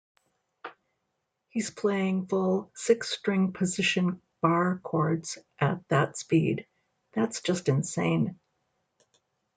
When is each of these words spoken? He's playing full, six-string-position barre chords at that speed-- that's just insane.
He's 1.49 1.69
playing 1.69 2.25
full, 2.25 2.71
six-string-position 2.73 4.19
barre 4.41 4.79
chords 4.79 5.37
at 5.59 5.87
that 5.89 6.17
speed-- 6.17 6.65
that's 7.13 7.41
just 7.41 7.69
insane. 7.69 8.39